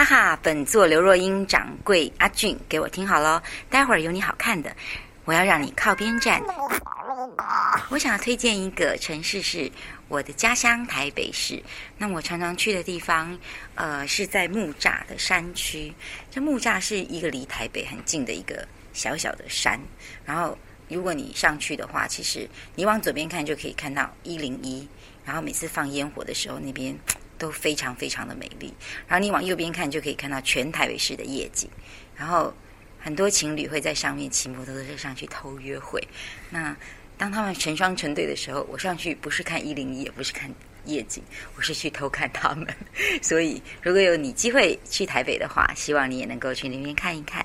[0.00, 4.74] 哈哈，本座刘若英掌柜阿俊，给我听好喽，待会儿有你好看的，
[5.26, 6.42] 我要让你靠边站。
[7.90, 9.70] 我想要推荐一个城市是
[10.08, 11.62] 我的家乡台北市。
[11.98, 13.38] 那我常常去的地方，
[13.74, 15.92] 呃，是在木栅的山区。
[16.30, 19.78] 这木栅是一个离台北很近的一个小小的山。
[20.24, 20.56] 然后，
[20.88, 24.88] 如果你上去的话，其实你往左边看就可以看到一零一。
[25.26, 26.96] 然后每次放烟火的时候，那边
[27.40, 28.72] 都非常非常的美丽。
[29.08, 31.68] 然后你往右边看就可以看到全台北市的夜景。
[32.14, 32.54] 然后
[33.00, 36.06] 很多情侣会在上面骑摩托车上去偷约会。
[36.50, 36.76] 那
[37.16, 40.48] 当他们成双成对的时候，我上去不是看一零一，也不是看
[40.84, 41.22] 夜景，
[41.56, 42.66] 我是去偷看他们。
[43.22, 47.44] 所以，如果有你机会去台北的话，希望你也能够去那边看一看。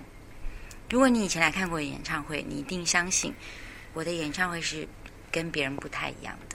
[0.90, 3.34] 如果你以前来看过演唱会，你一定相信
[3.94, 4.88] 我的演唱会是
[5.32, 6.55] 跟别人不太一样的。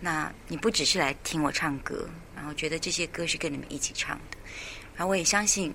[0.00, 4.38] 那你不只是来听我唱歌，然后觉得这些歌是跟你们一起唱的，
[4.94, 5.74] 然后我也相信。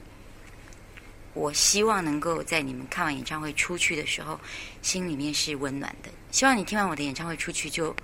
[1.36, 4.40] 我希望能够在你们看完演唱会出去的时候，
[4.84, 6.12] 心里面是温暖的。
[6.30, 7.96] 希望你听完我的演唱会出去，就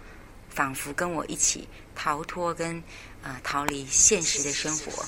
[0.49, 2.81] 仿佛跟我一起逃脱跟
[3.21, 5.05] 呃逃离现实的生活。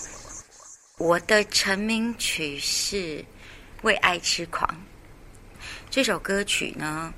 [1.00, 3.18] 我的成名曲是
[3.82, 4.70] 《为爱痴狂》
[5.90, 7.12] 这首歌曲呢，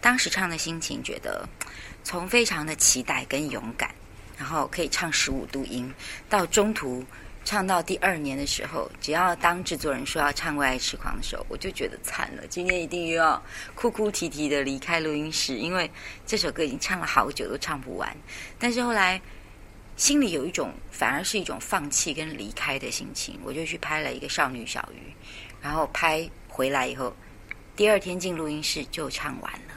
[0.00, 1.48] 当时唱的心情，觉得
[2.04, 3.90] 从非常的期待跟勇敢，
[4.38, 5.92] 然后可以唱十五度音，
[6.28, 7.04] 到中途。
[7.46, 12.46] 唱到第二年的时候，只要当制作人说要唱《为爱痴狂》的时候，我就觉得惨了。
[12.46, 13.42] 今天一定又要
[13.74, 15.90] 哭哭啼啼的离开录音室，因为
[16.24, 18.16] 这首歌已经唱了好久都唱不完。
[18.58, 19.20] 但是后来
[19.94, 25.10] 心里有一种反而是一种放弃跟离开的心情，我就去拍了一个《少女小鱼》，
[25.60, 27.14] 然后拍回来以后，
[27.76, 29.73] 第二天进录音室就唱完了。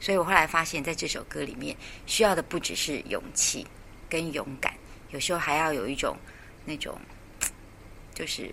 [0.00, 3.64] 所以我后来发现，在这首歌里面需要的不只是勇气
[4.08, 4.72] 跟勇敢，
[5.10, 6.16] 有时候还要有一种。
[6.62, 6.96] 那种
[8.14, 8.50] 就是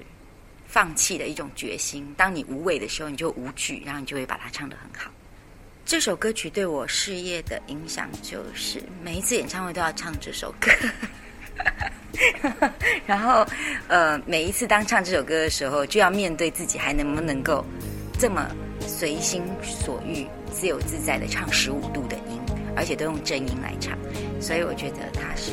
[0.65, 2.11] 放弃的一种决心。
[2.15, 5.11] 当你无畏的时候，你就无惧，然后你就会把它唱得很好。
[5.85, 10.71] 这首歌曲对我事业的影响，就是每一次演唱会都要唱这首歌。
[13.05, 13.45] 然后，
[13.89, 17.63] 呃，每一次当唱这首歌的时候，就要面对自己还能不能够
[18.17, 18.49] 这么
[18.87, 22.41] 随心所欲、自由自在的唱十五度的音，
[22.75, 23.95] 而且都用真音来唱。
[24.41, 25.51] 所以，我觉得它是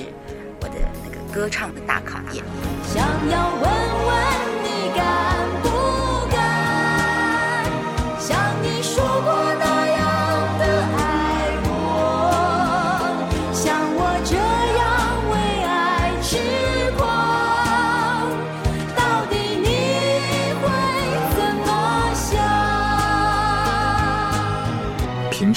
[0.60, 0.74] 我的
[1.04, 1.14] 那个。
[1.34, 2.44] 歌唱的大考验。
[2.84, 3.62] 想要问
[4.06, 4.14] 问
[4.62, 5.04] 你敢
[5.64, 5.68] 不
[6.30, 6.38] 敢，
[8.20, 9.63] 像你说过的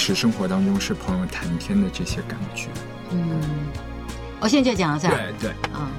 [0.07, 0.15] 想？
[0.15, 2.69] 平时生活当中是朋友谈天的这些感觉，
[3.11, 3.41] 嗯。
[4.39, 5.89] 我现在就讲这对对啊，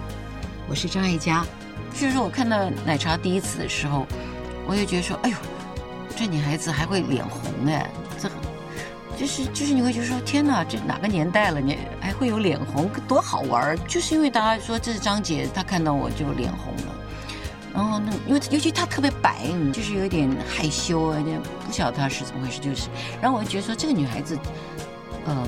[0.67, 1.45] 我是张艾嘉。
[1.93, 4.07] 就是说我看到奶茶第一次的时候，
[4.67, 5.37] 我就觉得说，哎呦，
[6.17, 8.31] 这女孩子还会脸红哎，这
[9.19, 16.95] 就是就是你会觉得说，天哪，这哪个年代了，你还会有脸红，多好玩儿就是因为大家说这是张姐，她看到我就脸红了。
[17.79, 22.89] 然后那因为尤其她特别白，就是有点害羞，有点不晓得她是怎么回事，就是。
[23.23, 24.37] 然后我就觉得说，这个女孩子，
[25.27, 25.47] 嗯。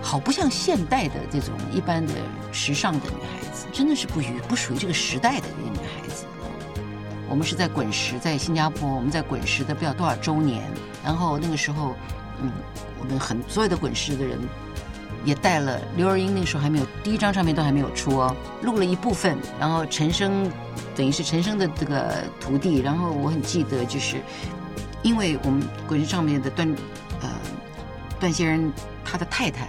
[0.00, 2.14] 好不像现代的这种一般的
[2.50, 6.24] 时尚的女孩子，真的是不于不属于这个时代的一个女孩子。
[7.28, 10.62] 我们是在滚石，在新加坡，我们在滚石的不知道多少周年。
[11.04, 11.94] 然后那个时候，
[12.40, 12.50] 嗯，
[13.00, 14.38] 我们很所有的滚石的人
[15.28, 19.36] 也带了刘若英，那时候还没有第一张唱片都还没有出哦，录了一部分。
[19.60, 20.50] 然后陈升
[20.96, 22.78] 等于是陈升的这个徒弟。
[22.80, 24.16] 然后我很记得，就是
[25.02, 26.66] 因为我们滚石唱片的段
[27.20, 27.28] 呃
[28.18, 28.72] 段先生
[29.04, 29.68] 他的太太。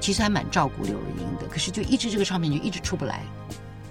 [0.00, 3.20] 其实还蛮照顾刘若英的，可是就一直这个唱片就一直出不来，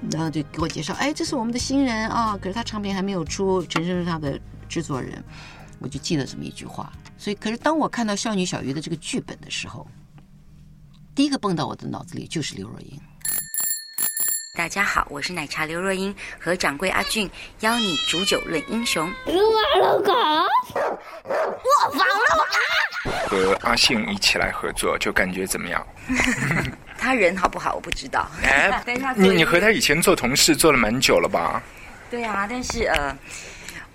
[0.10, 4.40] 然后就给我介绍，哎，这是我们的新人啊，可是他唱片还没有出，陈升是他的
[4.70, 5.22] 制作人，
[5.80, 6.92] 我就记得这么一句话。
[7.18, 9.86] 所以，可是当我看到《少女小鱼》的这个剧本的时候，
[11.18, 13.02] 第一个蹦到我的脑子里就是刘若英。
[14.54, 17.28] 大家好，我是奶茶刘若英，和掌柜阿俊
[17.62, 19.12] 邀你煮酒论英雄。
[19.26, 19.34] 我
[21.92, 22.46] 放了
[23.04, 25.84] 我和阿信一起来合作，就感觉怎么样？
[27.00, 27.74] 他人好不好？
[27.74, 28.30] 我不知道。
[28.44, 28.84] 哎，
[29.18, 31.64] 你你和他以前做同事做了蛮久了吧？
[32.12, 33.18] 对啊，但是呃，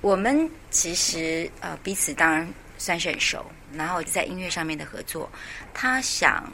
[0.00, 5.30] 我们其实呃彼此当然算是很熟，然后在音乐上面的合作，
[5.72, 6.52] 他想，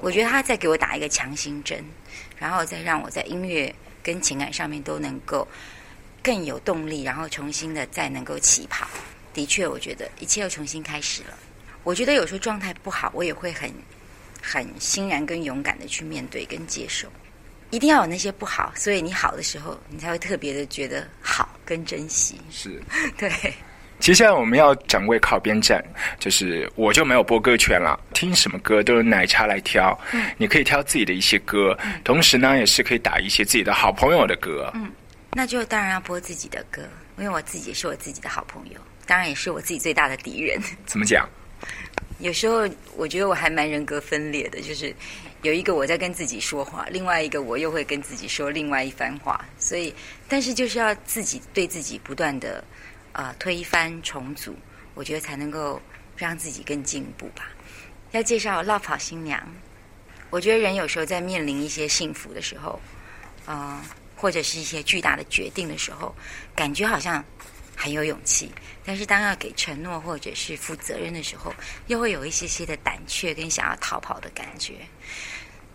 [0.00, 1.84] 我觉得他在给我打一个强心针。
[2.38, 3.72] 然后再让我在音乐
[4.02, 5.46] 跟情感上面都能够
[6.20, 8.88] 更有动力，然后重新的再能够起跑。
[9.32, 11.38] 的确，我觉得一切又重新开始了。
[11.84, 13.72] 我觉得有时候状态不好，我也会很
[14.42, 17.08] 很欣然跟勇敢的去面对跟接受。
[17.70, 22.40] 一定要有那些不好，所以你好的时候，你才会特别的觉得好跟珍惜。
[22.50, 22.82] 是。
[23.16, 23.30] 对，
[24.02, 25.80] 接下来我们要掌柜靠边站，
[26.18, 29.96] 就是我就没有播歌权了，听什么歌都是奶茶来挑。
[30.10, 34.68] 嗯，你可以挑自己的一些歌，同时呢，也是可以打一些自己的好朋友的歌。
[34.74, 34.90] 嗯，
[35.34, 36.82] 那就当然要播自己的歌，
[37.16, 40.60] 因为我自己也是我自己的好朋友，当然也是我自己最大的敌人。
[40.84, 41.28] 怎么讲？
[42.18, 44.92] 有时候我觉得我还蛮人格分裂的，就是
[45.42, 49.40] 有一个我在跟自己说话，另外一个我又会跟自己说另外一番话。
[49.60, 49.94] 所以，
[50.26, 52.64] 但是就是要自己对自己不断的
[53.12, 54.56] 呃推翻重组，
[54.94, 55.80] 我觉得才能够
[56.16, 57.48] 让自己更进步吧。
[58.12, 59.40] 要介绍落跑新娘，
[60.30, 62.80] 我觉得人有时候在面临一些幸福的时候，
[63.46, 63.80] 呃，
[64.16, 66.14] 或者是一些巨大的决定的时候，
[66.54, 67.24] 感觉好像
[67.76, 68.50] 很有勇气。
[68.84, 71.54] 但是，当要给承诺或者是负责任的时候，
[71.86, 74.74] 又会有一些些的胆怯跟想要逃跑的感觉。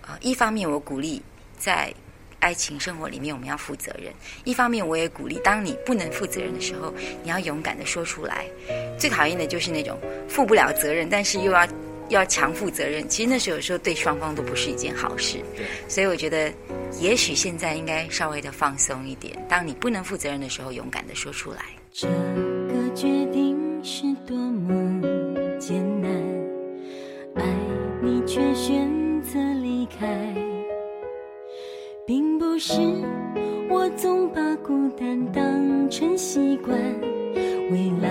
[0.01, 1.21] 呃，一方面我鼓励
[1.57, 1.93] 在
[2.39, 4.11] 爱情生活里面我们要负责任；
[4.43, 6.93] 一方面我也鼓励，当你不能负责任的时候，
[7.23, 8.45] 你要勇敢的说出来。
[8.97, 9.97] 最讨厌的就是那种
[10.27, 11.67] 负不了责任，但是又要
[12.09, 13.07] 要强负责任。
[13.09, 15.39] 其实那时候有时候对双方都不是一件好事。
[15.87, 16.51] 所以我觉得，
[16.99, 19.37] 也许现在应该稍微的放松一点。
[19.49, 21.59] 当你不能负责任的时候，勇敢的说出来。
[21.91, 25.01] 这个决定是多么
[25.59, 26.11] 艰难，
[27.35, 27.43] 爱
[28.01, 30.07] 你却选择离开，
[32.07, 32.73] 并不是
[33.69, 36.73] 我总把孤单当成习惯，
[37.69, 38.09] 未来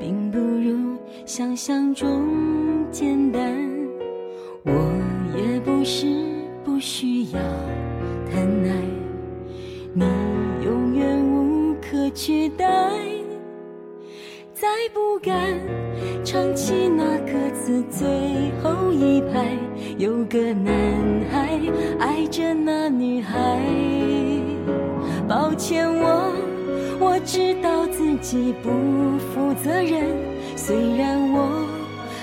[0.00, 2.28] 并不如想象中
[2.90, 3.40] 简单，
[4.64, 4.72] 我
[5.36, 6.08] 也不是
[6.64, 7.38] 不需要
[8.28, 8.74] 疼爱，
[9.94, 10.04] 你
[10.64, 12.66] 永远无可取代。
[14.52, 15.56] 再不敢
[16.24, 17.37] 唱起那歌
[17.90, 18.06] 最
[18.62, 19.46] 后一排
[19.98, 20.72] 有个男
[21.30, 21.60] 孩
[21.98, 23.60] 爱着那女孩。
[25.28, 26.32] 抱歉，我
[26.98, 28.70] 我知道自己不
[29.18, 30.06] 负责任，
[30.56, 31.66] 虽然我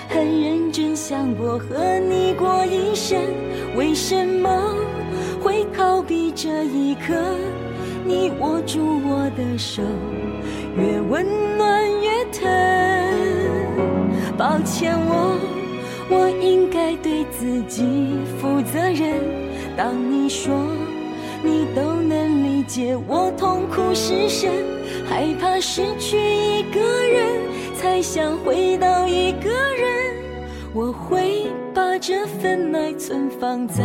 [0.10, 3.20] 很认真想过和你过一生，
[3.76, 4.76] 为什么
[5.42, 7.14] 会逃避这一刻？
[8.06, 9.84] 你握住我的手，
[10.76, 11.26] 越温
[11.58, 11.95] 暖。
[14.38, 15.38] 抱歉，我
[16.10, 17.84] 我应该对自己
[18.40, 19.22] 负责任。
[19.78, 20.54] 当你说
[21.44, 24.52] 你都能理解我痛苦失声，
[25.08, 27.42] 害怕失去一个人，
[27.76, 30.16] 才想回到一个人。
[30.74, 33.84] 我会把这份爱存放在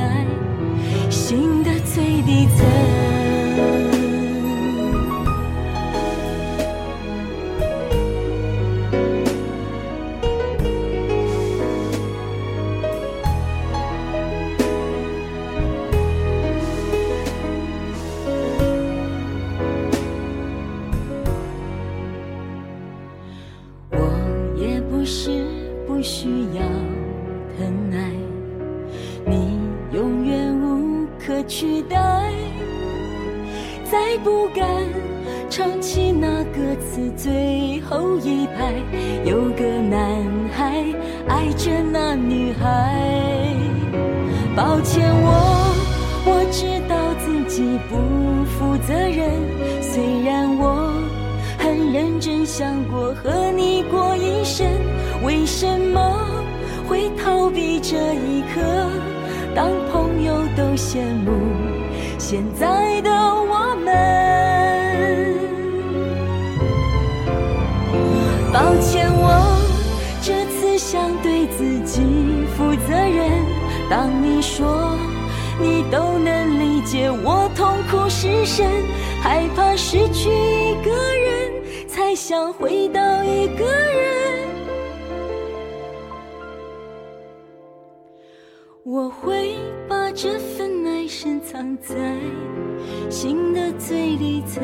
[1.08, 3.19] 心的最底层。
[68.52, 69.57] 抱歉，我
[70.21, 72.00] 这次想对自己
[72.57, 73.30] 负责任。
[73.88, 74.97] 当你说
[75.61, 78.66] 你都能理解我痛苦失声，
[79.23, 84.49] 害怕失去一个人，才想回到一个人。
[88.83, 89.54] 我会
[89.88, 91.00] 把这份爱。
[91.12, 91.95] 深藏在
[93.11, 94.62] 心的最底层。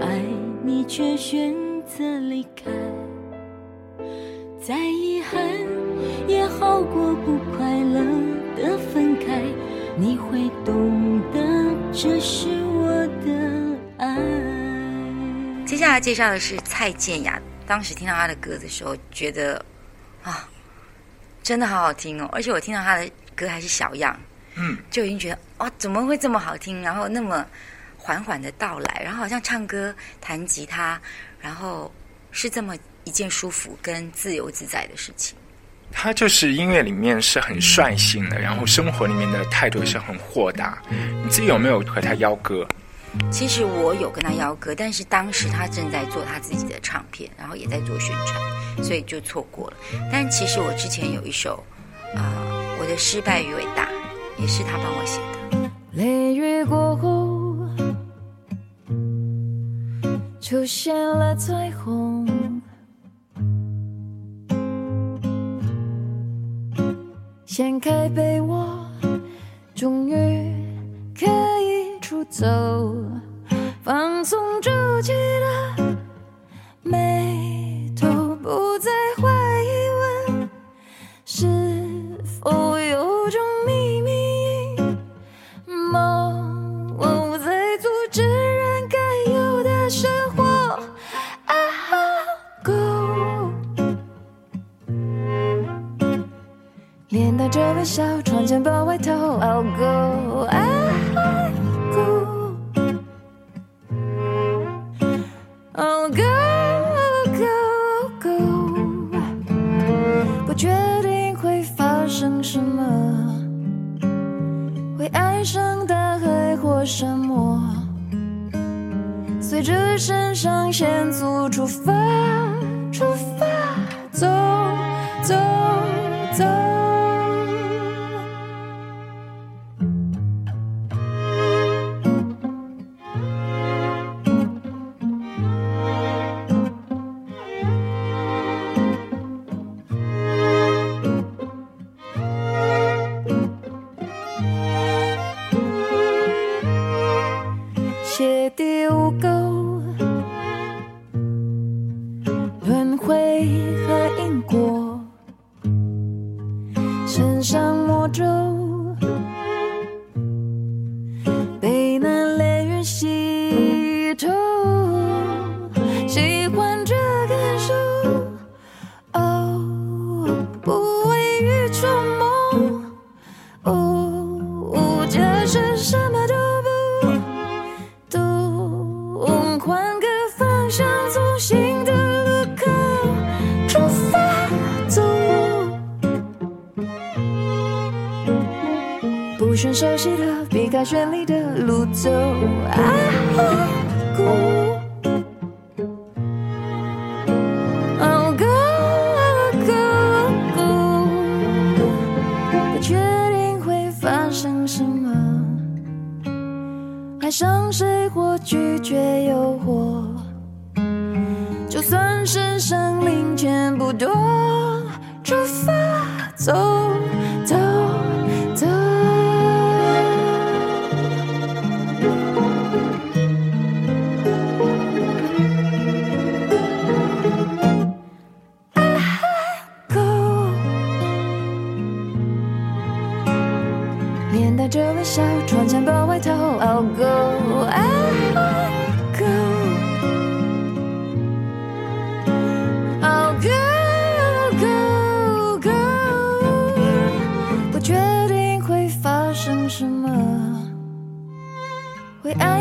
[0.00, 0.20] 爱
[0.64, 1.54] 你却选
[1.84, 2.70] 择离开。
[4.60, 5.40] 再遗憾
[6.28, 8.00] 也好过不快乐
[8.56, 9.42] 的分开，
[9.96, 11.40] 你会懂得
[11.92, 12.90] 这是我
[13.24, 14.16] 的爱。
[15.66, 17.40] 接下来介绍的是蔡健雅。
[17.66, 19.64] 当时听到她的歌的时候，觉得
[20.24, 20.48] 啊，
[21.42, 22.28] 真的好好听哦！
[22.32, 24.18] 而且我听到她的歌还是小样，
[24.56, 26.82] 嗯，就已经觉得哇，怎么会这么好听？
[26.82, 27.46] 然后那么
[28.02, 30.98] 缓缓的到来，然后好像唱歌、弹吉他，
[31.38, 31.92] 然后
[32.32, 35.36] 是这么一件舒服跟自由自在的事情。
[35.92, 40.80] 他就是音乐里面是很率性的，然后生活里面的态度是很豁达。
[40.88, 42.66] 你自己有没有和他邀歌？
[43.30, 49.76] 其实我有跟他邀歌，但是当时他正在做他自己的唱片，然后也在做宣传，所以就错过了。
[50.10, 51.62] 但其实我之前有一首
[52.14, 53.84] 啊、呃我的失败与伟大》，
[54.40, 55.70] 也是他帮我写的。
[55.92, 57.29] 雷雨过后，
[60.40, 62.26] 出现了彩虹。
[67.44, 68.86] 掀开被窝，
[69.74, 70.14] 终于
[71.14, 72.46] 可以出走，
[73.82, 74.70] 放松住
[75.02, 75.12] 气
[75.76, 75.96] 的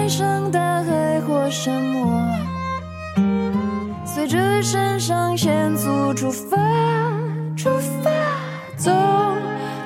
[0.09, 2.19] 上大海或沙漠，
[4.03, 6.57] 随着肾上腺素出发，
[7.55, 7.69] 出
[8.01, 8.09] 发，
[8.75, 8.91] 走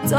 [0.06, 0.18] 走，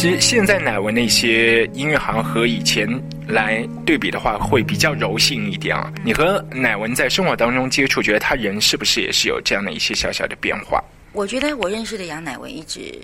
[0.00, 2.88] 其实现在乃文的一些音乐好像和以前
[3.28, 5.92] 来对比的话，会比较柔性一点啊。
[6.02, 10.82] 你和乃文在生活当中接触，觉得他人是不是也是有这样的一些小小的变化？
[11.12, 12.98] 我觉得我认识的杨乃文一直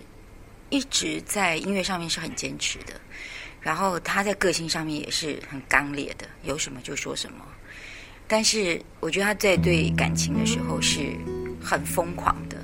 [0.71, 2.95] 一直在音乐上面是很坚持的，
[3.61, 7.45] 然后他在个性上面也是很刚烈的，有什么就说什么。
[8.27, 11.11] 但是我觉得他在对感情的时候是
[11.63, 12.57] 很疯狂的。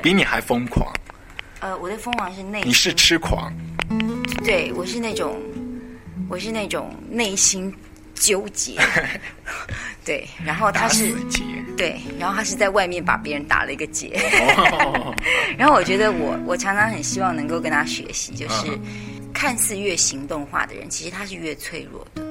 [0.00, 0.90] 比你还疯狂，
[1.60, 3.52] 呃，我的疯狂是内心，你是痴狂，
[4.44, 5.40] 对我是那种，
[6.28, 7.72] 我是那种内心
[8.14, 8.78] 纠结，
[10.04, 11.14] 对，然后他是。
[11.76, 14.08] 对，然后他是在外面把别人打了一个结。
[14.56, 15.14] 哦
[15.56, 22.22] 然后我觉得我我常常很希望能够跟他学习，就是嗯看似越行动化的人，其实他是越脆弱的。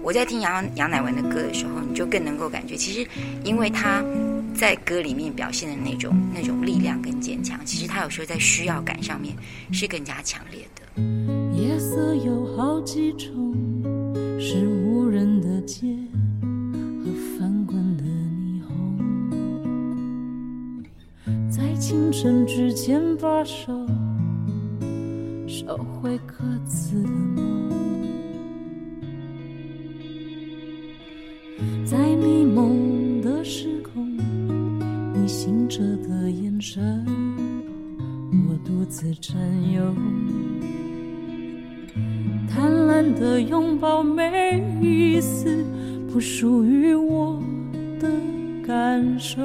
[0.00, 3.04] 我在听杨杨乃文的歌的时候，你就更能够感觉，其实
[3.42, 4.00] 因为他
[4.58, 9.36] 在歌里面表现的那种那种力量跟坚强，其实他有时候在需要感上面
[9.70, 10.82] 是更加强烈的。
[11.56, 13.54] 夜色有好几种，
[14.40, 15.86] 是无人的街
[16.20, 17.06] 和
[17.38, 18.98] 翻滚的霓虹，
[21.48, 23.72] 在清晨之前把手
[25.46, 27.70] 收回各自的梦，
[31.86, 34.17] 在迷蒙的时空，
[35.28, 37.04] 醒着的眼神，
[38.48, 39.36] 我独自占
[39.70, 39.94] 有。
[42.48, 45.62] 贪婪的拥抱每一丝
[46.10, 47.38] 不属于我
[48.00, 48.08] 的
[48.66, 49.42] 感受。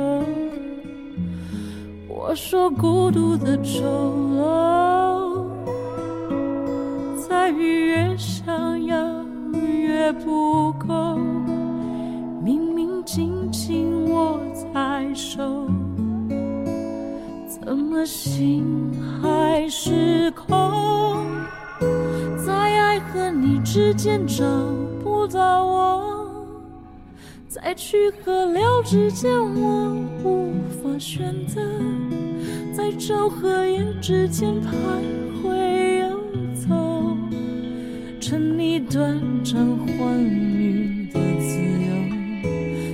[2.07, 3.83] 我说孤独的丑
[4.39, 5.45] 陋，
[7.27, 9.25] 在于越想要
[9.61, 11.19] 越不够。
[12.41, 14.39] 明明紧紧握
[14.73, 15.62] 在手，
[17.93, 18.65] 怎么心
[19.21, 20.49] 还是空？
[22.43, 24.43] 在爱和你之间找
[25.03, 26.25] 不到我，
[27.47, 31.61] 在去和留之间我无法选择，
[32.75, 34.73] 在昼和夜之间徘
[35.43, 36.17] 徊游
[36.55, 37.15] 走，
[38.19, 41.59] 趁你短暂欢愉的自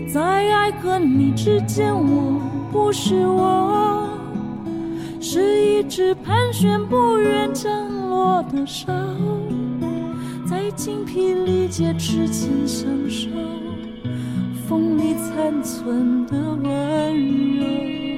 [0.03, 2.37] 由，在爱和你之间我
[2.69, 3.98] 不是我，
[5.31, 13.29] 是一只盘旋不愿降落的沙鸥，在精疲力竭痴情享受
[14.67, 18.08] 风里残存的温柔。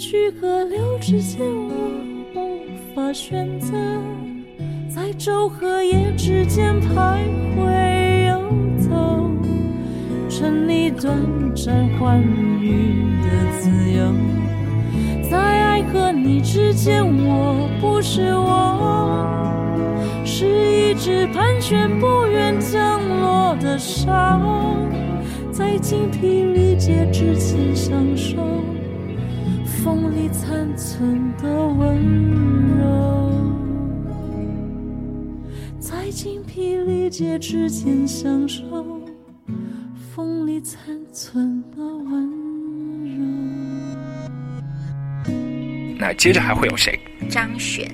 [0.00, 1.44] 去和留之间
[2.34, 3.76] 我无法选择。
[4.88, 7.20] 在昼和夜之间徘
[7.54, 8.40] 徊游
[8.78, 9.30] 走，
[10.26, 11.14] 趁你短
[11.54, 12.18] 暂欢
[12.62, 13.28] 愉的
[13.60, 14.10] 自由，
[15.30, 19.28] 在爱和你之间，我不是我，
[20.24, 24.40] 是一只盘旋不愿降落的沙，
[25.52, 28.38] 在精疲力竭之前享受
[29.82, 31.96] 风里残存的温
[32.78, 33.40] 柔。
[35.78, 39.00] 在精疲力竭之间享受
[40.14, 42.28] 风里残存的温
[43.06, 43.24] 柔。
[45.98, 46.98] 那接着还会有谁？
[47.30, 47.90] 张悬，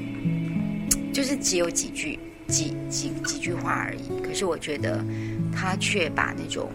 [1.13, 2.19] 就是只有几句
[2.49, 5.05] 几几几句话而已，可是我觉得
[5.53, 6.69] 他却把那种，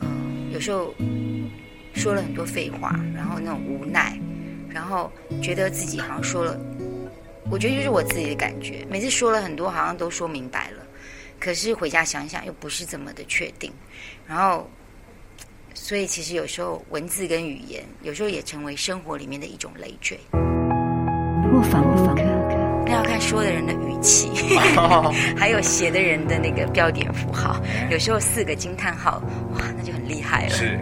[0.00, 0.08] 嗯、
[0.50, 0.94] 有时候
[2.04, 4.20] 说了很多废话，然后那种无奈，
[4.68, 6.60] 然后觉得自己好像说了，
[7.50, 10.82] 我觉得就是我自己的感觉，每次说了很多，好像都说明白了，
[11.40, 13.72] 可是回家想想又不是这么的确定，
[14.28, 14.68] 然后。
[15.76, 20.16] 所以，其实有时候文字跟语言，有时候也成为生活里面的一种累赘。
[21.50, 22.14] 不妨不妨，
[22.86, 24.30] 那要看说的人的语气，
[25.36, 27.60] 还有写的人的那个标点符号。
[27.90, 29.20] 有时候四个惊叹号，
[29.54, 30.50] 哇，那就很厉害了。
[30.50, 30.78] 是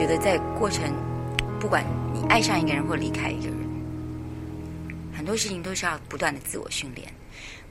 [0.00, 0.82] 觉得在过程，
[1.60, 1.84] 不管
[2.14, 3.56] 你爱上一个人或离开一个人，
[5.14, 7.12] 很多事情都是要不断的自我训练。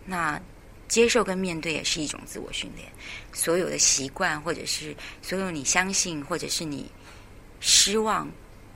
[0.05, 0.39] 那
[0.87, 2.87] 接受跟面对也是一种自我训练。
[3.33, 6.91] 所有的习惯，或者是所有你相信，或者是你
[7.59, 8.29] 失望，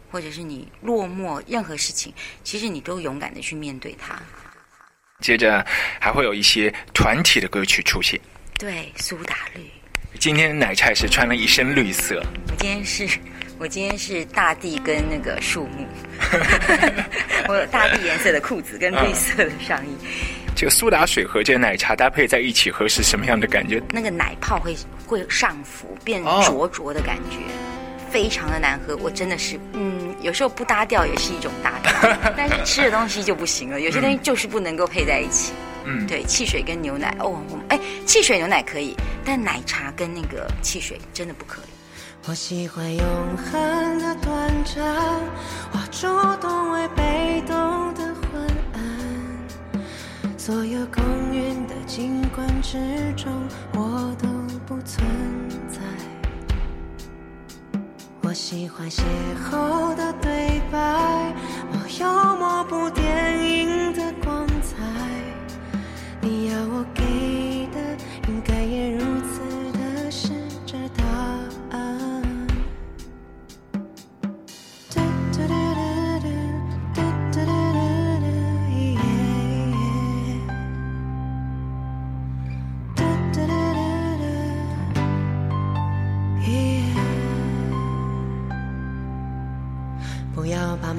[0.10, 2.12] 或者是你落寞，任何事情，
[2.44, 4.20] 其实你都勇敢的去面对它。
[5.20, 5.63] 接着
[6.00, 8.20] 还会有一些团体的歌曲出现。
[8.58, 9.62] 对，苏打绿。
[10.20, 12.24] 今天奶茶是穿了一身绿色。
[12.48, 13.08] 我今天是，
[13.60, 15.88] 我今天是大地跟那个树木。
[17.48, 19.89] 我有大地颜色的裤子跟绿色的上衣。
[20.56, 23.82] 这个苏打水和这个奶茶搭配在一起喝是什么样的感觉？
[23.92, 27.38] 那个奶泡会会上浮，变浊浊的感觉，
[28.12, 28.96] 非常的难喝。
[28.98, 33.82] 我真的是，嗯，有时候不搭调也是一种搭调， 但是吃的东西就不行了。
[33.82, 35.54] 有些东西就是不能够配在一起。
[35.86, 41.72] 嗯，对，汽水跟牛奶，哦，我们哎，汽水牛奶可以，但奶茶跟那个汽水真的不可以。
[42.25, 43.05] 我喜欢永
[43.36, 44.81] 恒的短暂，
[45.73, 46.07] 我主
[46.41, 48.79] 动为被动的昏暗，
[50.38, 52.77] 所有公允的景观之
[53.17, 53.29] 中，
[53.73, 54.27] 我都
[54.65, 55.05] 不存
[55.67, 55.79] 在。
[58.21, 59.03] 我喜欢邂
[59.51, 60.79] 逅的对白，
[61.73, 64.77] 我幽默不电影的光彩。
[66.21, 66.86] 你要我
[90.54, 90.94] 要把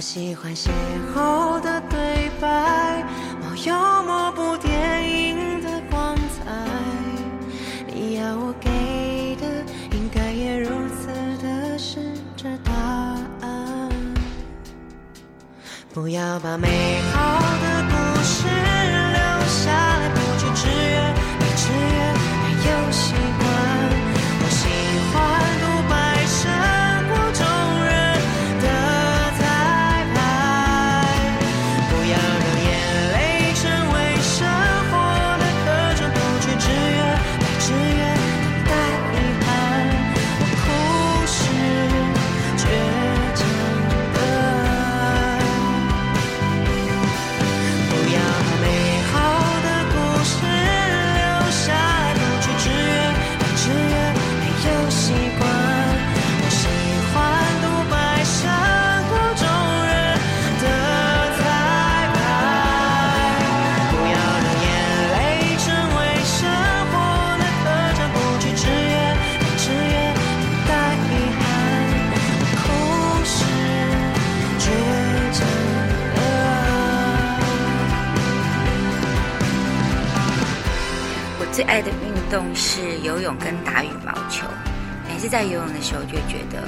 [0.00, 0.70] 我喜欢邂
[1.14, 3.04] 逅的对白，
[3.42, 6.40] 我有默部电影的光彩。
[7.86, 9.62] 你要我给的，
[9.94, 11.08] 应该也如此
[11.44, 11.98] 的是
[12.34, 12.72] 这答
[13.42, 13.90] 案。
[15.92, 17.69] 不要把美好的
[83.40, 84.46] 跟打羽毛球。
[85.08, 86.62] 每次在游泳的时候，就觉得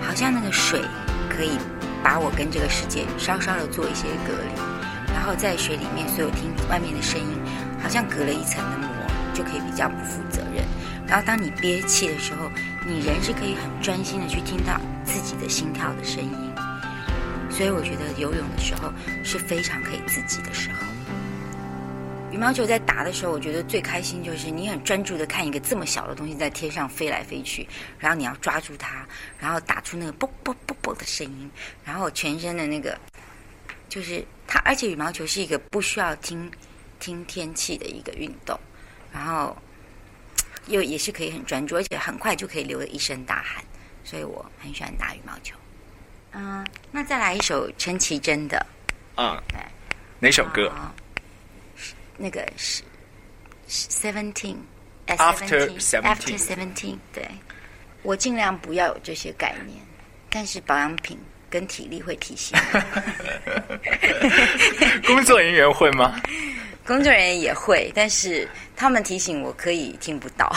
[0.00, 0.80] 好像那个水
[1.28, 1.58] 可以
[2.02, 7.38] 把我跟这个世界稍稍的做一些隔离，然后在水里面所有听外面的声音，
[7.82, 8.88] 好像隔了一层的膜，
[9.34, 10.64] 就可以比较不负责任。
[11.06, 12.50] 然后当你憋气的时候，
[12.86, 16.52] 你人是可以很专心的去听到自己的心跳的声音。
[17.50, 18.90] 所以我觉得游泳的时候
[19.22, 20.91] 是非常可以自己的时候。
[22.42, 27.64] 羽毛球在打的时候，我觉得最开心就是你很专注的看一个这么小的东西在天上飞来飞去，
[28.00, 29.06] 然后你要抓住它，
[29.38, 31.48] 然后打出那个啵啵啵啵的声音，
[31.84, 32.98] 然后全身的那个
[33.88, 36.50] 就是它，而且羽毛球是一个不需要听
[36.98, 38.58] 听天气的一个运动，
[39.12, 39.56] 然后
[40.66, 43.62] 又也是可以很专注，而且很快就可以流了一身大汗，
[44.02, 45.54] 所以我很喜欢打羽毛球。
[46.32, 48.66] 嗯，那再来一首陈绮贞的，
[49.16, 49.60] 嗯对，
[50.18, 50.68] 哪首歌？
[50.70, 50.92] 啊
[52.22, 52.84] 那个是
[53.66, 54.54] 是 Seventeen
[55.06, 57.28] 呃 After 17 17 After Seventeen，对，
[58.02, 59.80] 我尽量不要有这些概念，
[60.30, 61.18] 但是保养品
[61.50, 62.56] 跟体力会提醒。
[65.04, 66.14] 工作人员会吗？
[66.86, 68.48] 工作人员也会，但是
[68.82, 70.52] 他们提醒我可以听不到。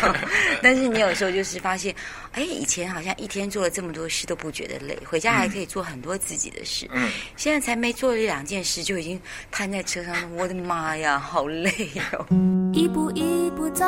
[0.60, 1.94] 但是你有时候就是发现，
[2.32, 6.86] 哎，以前好像一天做了这么多事都不觉得累，回家还可以做很多自己的事。
[6.92, 9.18] 嗯，现在才没做一两件事，就已经
[9.50, 11.72] 瘫在车上，我的妈呀，好累
[12.12, 12.26] 哦！
[12.74, 13.86] 一步一步走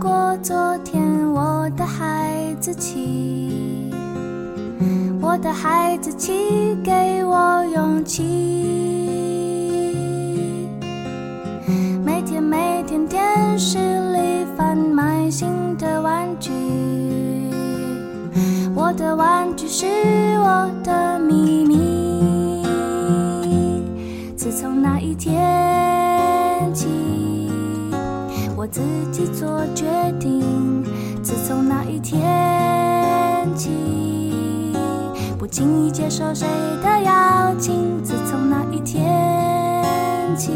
[0.00, 3.90] 过昨天，我的孩子气，
[5.20, 6.32] 我的孩子气
[6.84, 6.92] 给
[7.24, 8.22] 我勇气。
[12.04, 13.76] 每天每天电视
[14.12, 16.52] 里贩卖新的玩具，
[18.72, 19.84] 我的玩具是
[20.38, 22.64] 我的秘密。
[24.36, 26.86] 自从那一天起。
[28.56, 28.80] 我自
[29.10, 29.84] 己做决
[30.20, 30.84] 定。
[31.20, 32.22] 自从那一天
[33.56, 33.72] 起，
[35.36, 36.46] 不轻易接受谁
[36.80, 38.00] 的邀请。
[38.04, 39.02] 自从那一天
[40.36, 40.52] 起，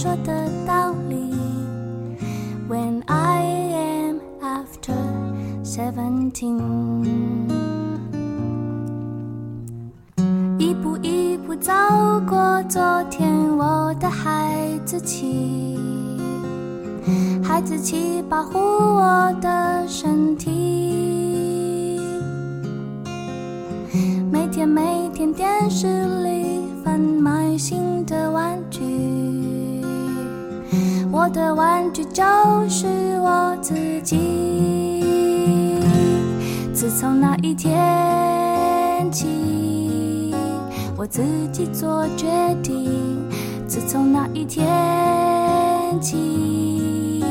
[0.00, 1.34] 说的道理。
[2.68, 4.94] When I am after
[5.64, 7.04] seventeen。
[10.56, 11.72] 一步一步走
[12.28, 12.80] 过昨
[13.10, 15.76] 天，我的孩子气，
[17.42, 22.00] 孩子气保护我的身体。
[24.30, 25.88] 每天每天电视
[26.22, 28.67] 里贩卖新的玩具，
[31.30, 32.24] 的玩具就
[32.68, 32.86] 是
[33.20, 35.04] 我自己。
[36.72, 40.34] 自从那一天起，
[40.96, 42.26] 我自己做决
[42.62, 43.28] 定。
[43.66, 44.66] 自从那一天
[46.00, 47.24] 起，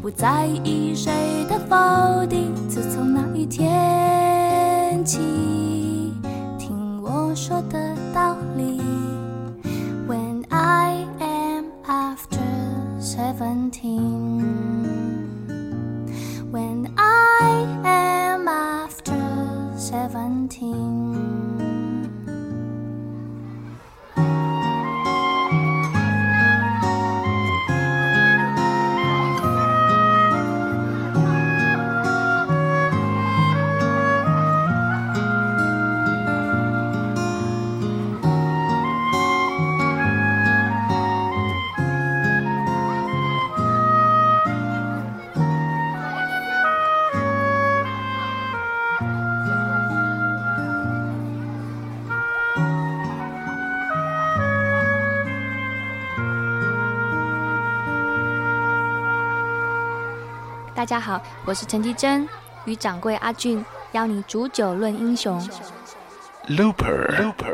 [0.00, 1.12] 不在意谁
[1.48, 2.52] 的否定。
[2.68, 5.18] 自从那一天起，
[6.58, 7.93] 听我说的
[13.14, 14.42] seventeen.
[16.50, 19.14] When I am after
[19.78, 21.03] seventeen.
[60.84, 62.28] 大家好，我是陈绮贞，
[62.66, 65.40] 与掌柜阿俊邀你煮酒论英雄。
[66.46, 67.53] Looper Looper Looper。